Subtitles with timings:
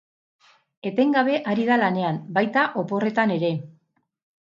[0.91, 3.53] Etengabe ari da lanean, baita oporretan ere.